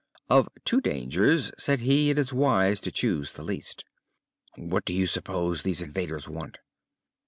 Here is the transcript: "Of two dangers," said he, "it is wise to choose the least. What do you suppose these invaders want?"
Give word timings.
"Of 0.31 0.49
two 0.65 0.81
dangers," 0.81 1.51
said 1.59 1.81
he, 1.81 2.09
"it 2.09 2.17
is 2.17 2.33
wise 2.33 2.79
to 2.79 2.91
choose 2.91 3.33
the 3.33 3.43
least. 3.43 3.85
What 4.55 4.83
do 4.83 4.95
you 4.95 5.05
suppose 5.05 5.61
these 5.61 5.83
invaders 5.83 6.27
want?" 6.27 6.57